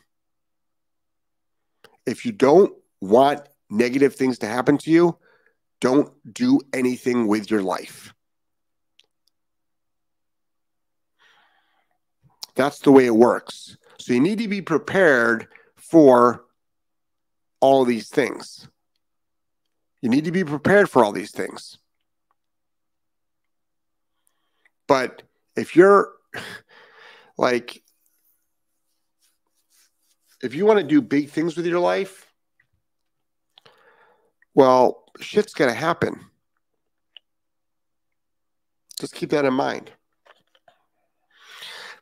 [2.05, 3.41] If you don't want
[3.71, 5.17] negative things to happen to you,
[5.81, 8.13] don't do anything with your life.
[12.57, 13.79] That's the way it works.
[13.99, 16.45] So you need to be prepared for
[17.63, 18.69] all of these things.
[20.03, 21.79] You need to be prepared for all these things.
[24.89, 25.23] But
[25.57, 26.11] if you're
[27.39, 27.83] like
[30.43, 32.27] if you want to do big things with your life,
[34.55, 36.27] well, shit's going to happen.
[38.99, 39.93] Just keep that in mind.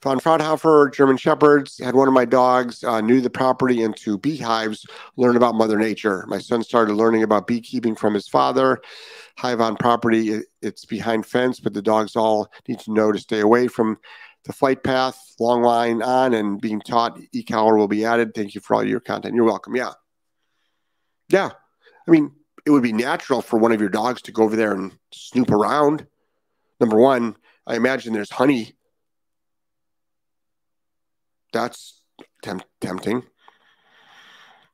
[0.02, 1.78] Found Fraunhofer German Shepherds.
[1.78, 4.86] Had one of my dogs uh, new the property into beehives.
[5.16, 6.24] Learn about Mother Nature.
[6.26, 8.80] My son started learning about beekeeping from his father.
[9.36, 10.40] Hive on property.
[10.62, 13.98] It's behind fence, but the dogs all need to know to stay away from
[14.44, 18.34] the flight path, long line on, and being taught e-collar will be added.
[18.34, 19.34] Thank you for all your content.
[19.34, 19.76] You're welcome.
[19.76, 19.92] Yeah.
[21.28, 21.50] Yeah.
[22.08, 22.32] I mean,
[22.64, 25.50] it would be natural for one of your dogs to go over there and snoop
[25.50, 26.06] around.
[26.80, 27.36] Number one,
[27.66, 28.74] I imagine there's honey.
[31.52, 32.02] That's
[32.42, 33.22] temp- tempting.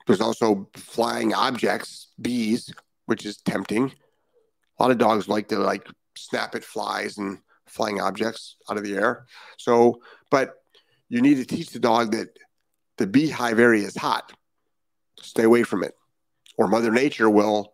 [0.06, 2.72] There's also flying objects, bees,
[3.06, 3.92] which is tempting.
[4.78, 5.86] A lot of dogs like to like
[6.16, 9.26] snap at flies and flying objects out of the air.
[9.56, 10.54] So, but
[11.08, 12.28] you need to teach the dog that
[12.98, 14.32] the beehive area is hot.
[15.20, 15.94] Stay away from it,
[16.56, 17.72] or Mother Nature will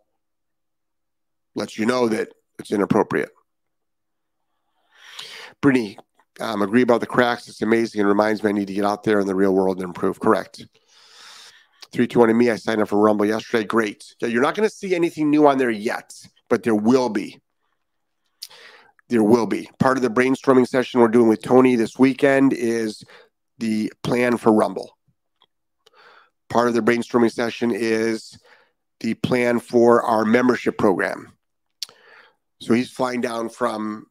[1.55, 3.31] let you know that it's inappropriate.
[5.61, 5.99] Brittany,
[6.40, 7.49] um, agree about the cracks.
[7.49, 9.79] It's amazing and reminds me I need to get out there in the real world
[9.79, 10.21] and improve.
[10.21, 10.64] Correct.
[11.92, 13.64] 320 me, I signed up for Rumble yesterday.
[13.64, 14.14] Great.
[14.21, 16.14] Yeah, you're not going to see anything new on there yet,
[16.49, 17.40] but there will be.
[19.11, 19.68] There will be.
[19.79, 23.05] Part of the brainstorming session we're doing with Tony this weekend is
[23.59, 24.97] the plan for Rumble.
[26.49, 28.38] Part of the brainstorming session is
[29.01, 31.33] the plan for our membership program.
[32.62, 34.07] So he's flying down from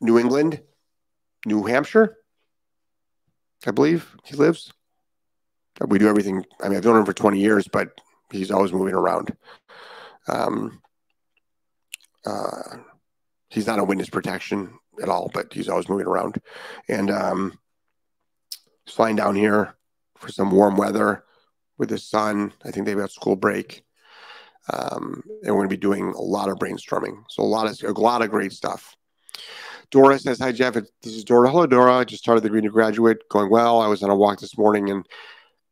[0.00, 0.60] New England,
[1.44, 2.16] New Hampshire,
[3.66, 4.72] I believe he lives.
[5.86, 6.44] We do everything.
[6.62, 9.36] I mean, I've known him for 20 years, but he's always moving around.
[10.28, 10.80] Um,
[12.24, 12.78] uh,
[13.50, 16.40] he's not a witness protection at all, but he's always moving around.
[16.88, 17.58] And um,
[18.84, 19.74] he's flying down here
[20.16, 21.24] for some warm weather
[21.76, 22.52] with his son.
[22.64, 23.84] I think they've got school break.
[24.72, 27.24] Um, and we're going to be doing a lot of brainstorming.
[27.28, 28.96] So a lot of a lot of great stuff.
[29.94, 31.48] Dora says, "Hi Jeff, this is Dora.
[31.48, 31.98] Hello Dora.
[31.98, 33.80] I just started the Green to Graduate, going well.
[33.80, 35.06] I was on a walk this morning and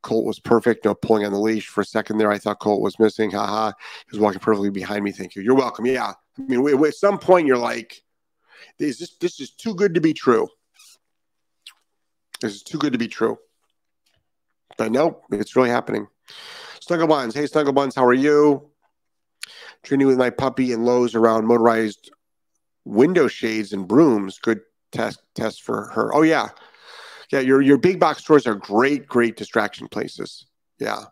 [0.04, 0.84] Colt was perfect.
[0.84, 2.30] No pulling on the leash for a second there.
[2.30, 3.32] I thought Colt was missing.
[3.32, 3.72] Haha.
[4.06, 5.10] He was walking perfectly behind me.
[5.10, 5.42] Thank you.
[5.42, 5.86] You're welcome.
[5.86, 6.12] Yeah.
[6.38, 8.00] I mean, at some point you're like,
[8.78, 10.46] this is this is too good to be true.
[12.40, 13.40] This is too good to be true.
[14.78, 16.06] But nope, it's really happening.
[16.78, 17.34] Snuggle Buns.
[17.34, 18.70] Hey, Snuggle Buns, how are you?
[19.82, 22.12] Training with my puppy and Lowe's around motorized
[22.84, 24.38] window shades and brooms.
[24.38, 26.14] Good test test for her.
[26.14, 26.48] Oh yeah.
[27.30, 30.46] Yeah, your your big box stores are great, great distraction places.
[30.78, 31.04] Yeah.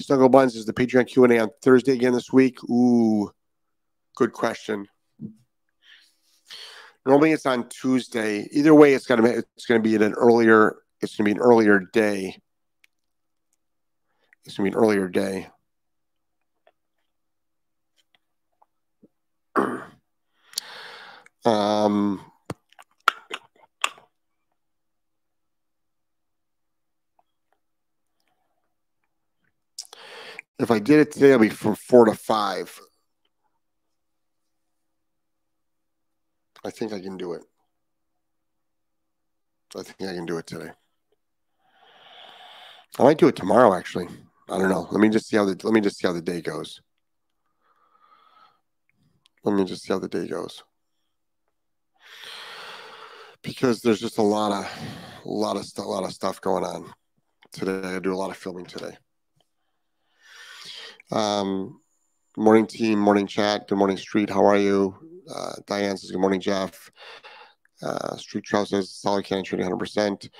[0.00, 2.58] Snuggle Buns is the Patreon Q&A on Thursday again this week.
[2.64, 3.30] Ooh,
[4.16, 4.88] good question.
[7.06, 8.48] Normally it's on Tuesday.
[8.50, 12.40] Either way, it's gonna it's gonna be an earlier it's gonna be an earlier day.
[14.44, 15.48] It's gonna be an earlier day.
[21.44, 22.20] Um
[30.58, 32.80] if I did it today, it'll be from four to five.
[36.64, 37.42] I think I can do it.
[39.76, 40.70] I think I can do it today.
[42.98, 44.06] I might do it tomorrow, actually.
[44.48, 44.86] I don't know.
[44.90, 46.80] Let me just see how the let me just see how the day goes.
[49.42, 50.62] Let me just see how the day goes.
[53.44, 54.70] Because there's just a lot of
[55.24, 56.90] a lot of a lot of stuff going on
[57.52, 57.88] today.
[57.88, 58.96] I do a lot of filming today.
[61.12, 61.80] Um,
[62.38, 64.30] morning team, morning chat, good morning street.
[64.30, 64.96] How are you?
[65.32, 66.90] Uh, Diane says good morning, Jeff.
[67.82, 70.30] Uh, street Trout says solid cannon shooting 100%.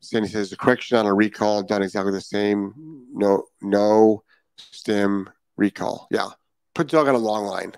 [0.00, 2.74] Sandy says the correction on a recall done exactly the same.
[3.14, 4.24] No, no
[4.58, 6.06] stem recall.
[6.10, 6.28] Yeah,
[6.74, 7.72] put dog on a long line.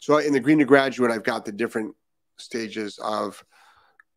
[0.00, 1.96] So in the green to graduate, I've got the different
[2.36, 3.42] stages of.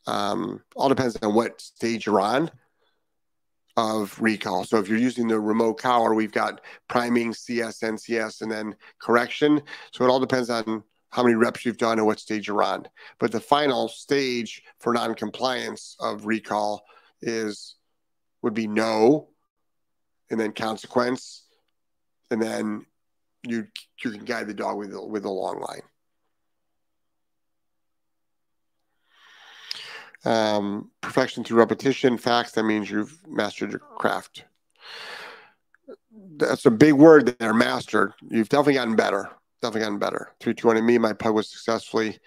[0.07, 2.49] Um, all depends on what stage you're on
[3.77, 4.63] of recall.
[4.65, 9.61] So if you're using the remote collar, we've got priming, CS, NCS, and then correction.
[9.91, 12.87] So it all depends on how many reps you've done and what stage you're on.
[13.19, 16.83] But the final stage for non-compliance of recall
[17.21, 17.75] is
[18.41, 19.29] would be no,
[20.31, 21.43] and then consequence,
[22.31, 22.85] and then
[23.43, 23.67] you
[24.03, 25.81] you can guide the dog with with a long line.
[30.23, 34.45] Um, perfection through repetition, facts, that means you've mastered your craft.
[36.38, 38.13] That's a big word there, mastered.
[38.29, 39.29] You've definitely gotten better.
[39.62, 40.31] Definitely gotten better.
[40.39, 42.19] 320 me, my pug was successfully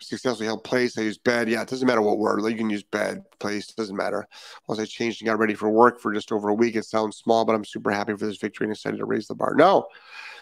[0.00, 0.98] successfully held place.
[0.98, 1.48] I used bed.
[1.48, 2.42] Yeah, it doesn't matter what word.
[2.42, 4.26] You can use bed, place, doesn't matter.
[4.68, 7.16] Once I changed and got ready for work for just over a week, it sounds
[7.16, 9.54] small, but I'm super happy for this victory and decided to raise the bar.
[9.56, 9.86] No,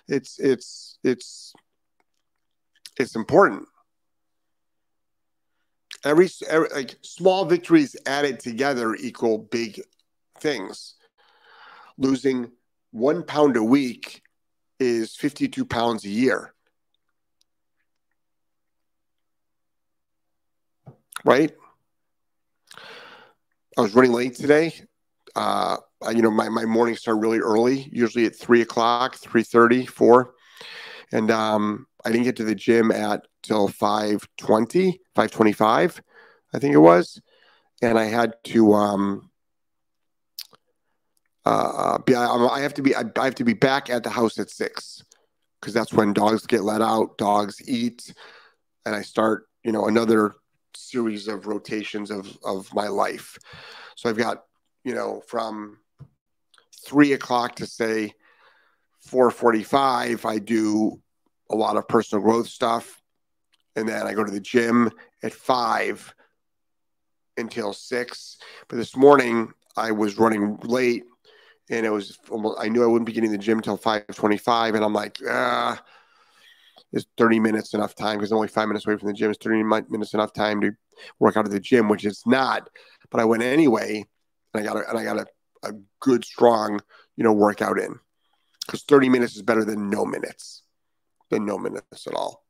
[0.08, 1.52] it's it's it's
[2.98, 3.66] it's important
[6.04, 9.80] every, every like small victories added together equal big
[10.38, 10.94] things.
[11.98, 12.50] Losing
[12.90, 14.22] one pound a week
[14.78, 16.52] is 52 pounds a year.
[21.24, 21.52] Right?
[23.76, 24.74] I was running late today.
[25.34, 25.76] Uh,
[26.12, 30.34] you know, my, my mornings start really early, usually at three o'clock, 3.30, 4.
[31.12, 36.02] And um, I didn't get to the gym at till 520, 525,
[36.52, 37.20] I think it was.
[37.80, 39.30] And I had to um
[41.44, 44.38] uh be I, have to be I, I have to be back at the house
[44.38, 45.02] at six
[45.60, 48.12] because that's when dogs get let out, dogs eat,
[48.84, 50.34] and I start, you know, another
[50.74, 53.38] series of rotations of of my life.
[53.96, 54.44] So I've got,
[54.84, 55.78] you know, from
[56.84, 58.14] three o'clock to say
[59.00, 61.00] 445, I do
[61.52, 63.00] a lot of personal growth stuff.
[63.76, 64.90] And then I go to the gym
[65.22, 66.14] at five
[67.36, 68.38] until six.
[68.68, 71.04] But this morning I was running late,
[71.70, 74.84] and it was almost, I knew I wouldn't be getting the gym five twenty-five, and
[74.84, 75.82] I'm like, ah,
[76.92, 78.18] is 30 minutes enough time?
[78.18, 80.72] Because only five minutes away from the gym is 30 minutes enough time to
[81.18, 82.68] work out at the gym, which is not.
[83.10, 84.04] But I went anyway,
[84.52, 85.26] and I got a, and I got a,
[85.68, 86.80] a good strong
[87.16, 87.98] you know workout in
[88.66, 90.61] because 30 minutes is better than no minutes,
[91.32, 92.44] than no minutes at all.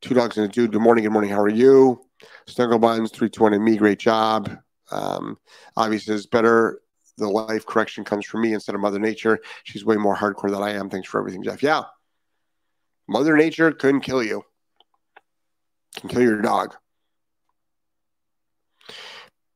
[0.00, 0.72] Two dogs and a dude.
[0.72, 1.04] Good morning.
[1.04, 1.30] Good morning.
[1.30, 2.00] How are you?
[2.46, 3.76] Snuggle Buns, 320 me.
[3.76, 4.58] Great job.
[4.90, 5.38] Um,
[5.76, 6.80] obviously, it's better.
[7.16, 9.38] The life correction comes from me instead of Mother Nature.
[9.62, 10.90] She's way more hardcore than I am.
[10.90, 11.62] Thanks for everything, Jeff.
[11.62, 11.82] Yeah.
[13.06, 14.42] Mother Nature couldn't kill you,
[15.96, 16.74] can kill your dog.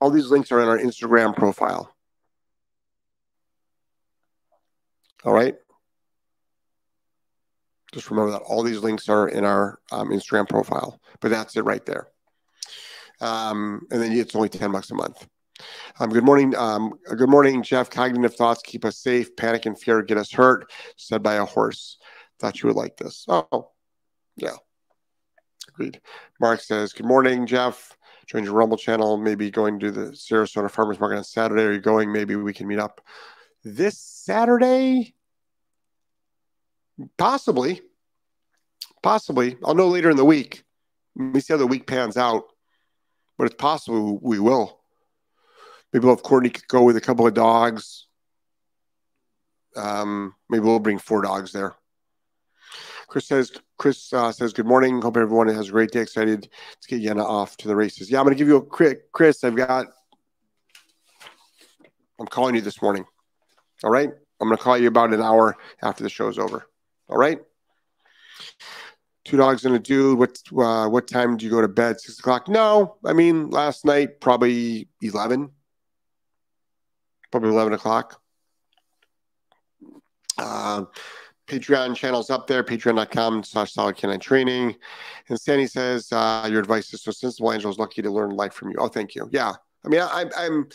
[0.00, 1.94] all these links are in our Instagram profile.
[5.24, 5.54] All right.
[7.96, 11.64] Just remember that all these links are in our um, Instagram profile, but that's it
[11.64, 12.08] right there.
[13.22, 15.26] Um, and then it's only 10 bucks a month.
[15.98, 16.54] Um, good morning.
[16.56, 17.88] Um, good morning, Jeff.
[17.88, 19.34] Cognitive thoughts keep us safe.
[19.34, 20.70] Panic and fear get us hurt.
[20.98, 21.96] Said by a horse.
[22.38, 23.24] Thought you would like this.
[23.28, 23.70] Oh,
[24.36, 24.56] yeah.
[25.70, 26.02] Agreed.
[26.38, 27.96] Mark says, Good morning, Jeff.
[28.26, 29.16] Join your Rumble channel.
[29.16, 31.62] Maybe going to the Sarasota Farmers Market on Saturday.
[31.62, 32.12] Are you going?
[32.12, 33.00] Maybe we can meet up
[33.64, 35.15] this Saturday.
[37.18, 37.80] Possibly.
[39.02, 39.56] Possibly.
[39.64, 40.64] I'll know later in the week.
[41.14, 42.44] Me see how the week pans out.
[43.38, 44.80] But it's possible we will.
[45.92, 48.06] Maybe we'll have Courtney go with a couple of dogs.
[49.76, 51.74] Um, maybe we'll bring four dogs there.
[53.08, 55.00] Chris says, Chris uh, says, good morning.
[55.00, 56.00] Hope everyone has a great day.
[56.00, 56.48] Excited
[56.80, 58.10] to get Yenna off to the races.
[58.10, 59.44] Yeah, I'm going to give you a quick, Chris.
[59.44, 59.86] I've got,
[62.18, 63.04] I'm calling you this morning.
[63.84, 64.10] All right.
[64.40, 66.66] I'm going to call you about an hour after the show's over.
[67.08, 67.38] All right.
[69.24, 70.18] Two dogs and a dude.
[70.18, 72.00] What uh, what time do you go to bed?
[72.00, 72.48] Six o'clock?
[72.48, 75.50] No, I mean last night probably eleven.
[77.32, 78.20] Probably eleven o'clock.
[80.38, 80.84] Uh,
[81.46, 84.76] Patreon channels up there, patreon.com slash solid K9 training.
[85.28, 87.52] And Sandy says, uh, your advice is so sensible.
[87.52, 88.76] Angelo's lucky to learn life from you.
[88.78, 89.28] Oh, thank you.
[89.32, 89.52] Yeah.
[89.84, 90.68] I mean, I, I'm,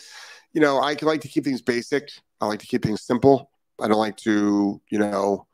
[0.54, 2.10] you know, I like to keep things basic.
[2.40, 3.50] I like to keep things simple.
[3.80, 5.46] I don't like to, you know,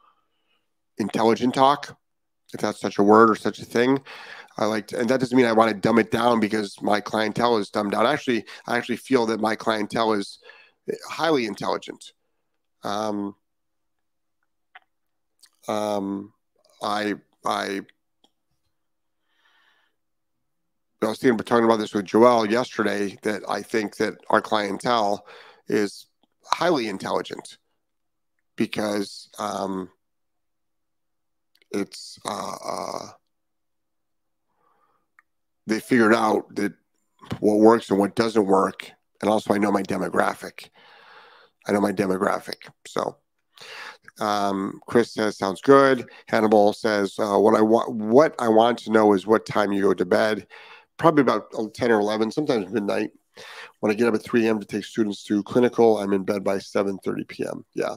[0.99, 1.96] intelligent talk,
[2.53, 4.01] if that's such a word or such a thing.
[4.57, 7.01] I like to, and that doesn't mean I want to dumb it down because my
[7.01, 8.07] clientele is dumbed down.
[8.07, 10.38] Actually, I actually feel that my clientele is
[11.09, 12.12] highly intelligent.
[12.82, 13.36] Um,
[15.68, 16.32] um,
[16.82, 17.82] I, I,
[21.03, 25.24] I was thinking, talking about this with Joel yesterday that I think that our clientele
[25.68, 26.07] is
[26.44, 27.59] highly intelligent
[28.57, 29.90] because um,
[31.71, 33.07] it's uh, uh,
[35.66, 36.73] they figured out that
[37.41, 38.91] what works and what doesn't work,
[39.21, 40.71] and also I know my demographic.
[41.66, 43.16] I know my demographic, so.
[44.21, 46.09] Um, Chris says sounds good.
[46.27, 47.95] Hannibal says uh, what I want.
[47.95, 50.47] What I want to know is what time you go to bed.
[50.97, 53.11] Probably about ten or eleven, sometimes midnight.
[53.79, 54.59] When I get up at three a.m.
[54.59, 57.64] to take students to clinical, I'm in bed by seven thirty p.m.
[57.75, 57.95] Yeah,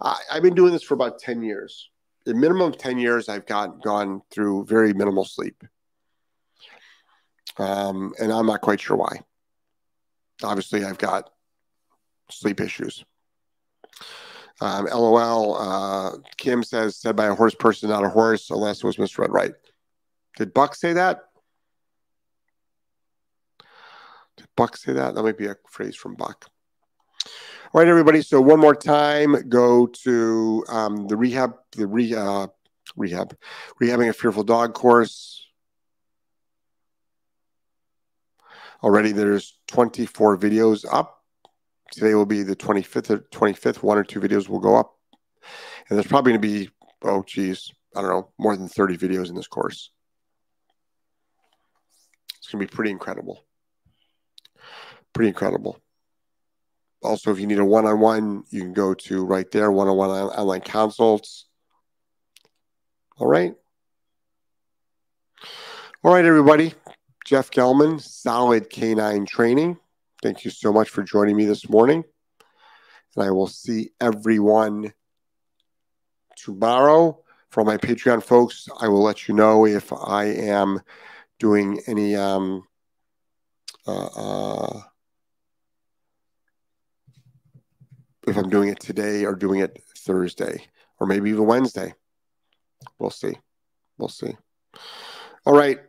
[0.00, 1.88] I, have been doing this for about ten years
[2.24, 5.62] the minimum of 10 years I've got gone through very minimal sleep.
[7.56, 9.20] Um, and I'm not quite sure why.
[10.42, 11.30] Obviously, I've got
[12.30, 13.04] sleep issues.
[14.60, 15.56] Um, LOL.
[15.56, 19.32] Uh, Kim says, said by a horse person, not a horse, unless it was misread
[19.32, 19.52] right.
[20.36, 21.24] Did Buck say that?
[24.36, 25.14] Did Buck say that?
[25.14, 26.48] That might be a phrase from Buck.
[27.74, 28.22] All right, everybody.
[28.22, 32.46] So one more time, go to um, the rehab, the re, uh,
[32.96, 33.36] rehab,
[33.78, 35.46] rehabbing a fearful dog course.
[38.82, 41.22] Already, there's 24 videos up.
[41.92, 43.10] Today will be the 25th.
[43.10, 43.82] Or 25th.
[43.82, 44.94] One or two videos will go up,
[45.90, 46.70] and there's probably going to be
[47.02, 49.90] oh geez, I don't know, more than 30 videos in this course.
[52.38, 53.44] It's going to be pretty incredible.
[55.12, 55.78] Pretty incredible.
[57.02, 59.88] Also, if you need a one on one, you can go to right there one
[59.88, 61.46] on one online consults.
[63.18, 63.54] All right.
[66.02, 66.74] All right, everybody.
[67.24, 69.78] Jeff Gellman, Solid K9 Training.
[70.22, 72.04] Thank you so much for joining me this morning.
[73.14, 74.92] And I will see everyone
[76.36, 77.22] tomorrow.
[77.50, 80.80] For my Patreon folks, I will let you know if I am
[81.38, 82.62] doing any um,
[83.86, 84.80] uh, uh,
[88.28, 90.66] if I'm doing it today or doing it Thursday
[91.00, 91.94] or maybe even Wednesday.
[92.98, 93.34] We'll see.
[93.98, 94.36] We'll see.
[95.44, 95.80] All right.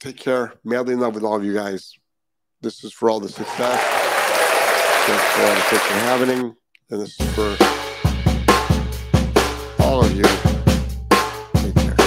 [0.00, 0.54] Take care.
[0.64, 1.92] Madly in love with all of you guys.
[2.60, 3.80] This is for all the success.
[5.06, 5.60] Thanks for all the
[6.00, 6.56] happening.
[6.90, 7.56] And this is for
[9.82, 10.57] all of you.